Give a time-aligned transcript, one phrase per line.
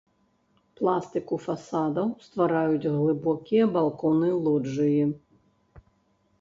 [0.79, 5.03] Пластыку фасадаў ствараюць глыбокія балконы-лоджыі.